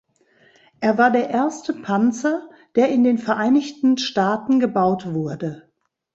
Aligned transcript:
Er 0.79 0.97
war 0.97 1.11
der 1.11 1.29
erste 1.29 1.73
Panzer, 1.75 2.49
der 2.73 2.89
in 2.89 3.03
den 3.03 3.19
Vereinigten 3.19 3.99
Staaten 3.99 4.59
gebaut 4.59 5.05
wurde. 5.13 5.69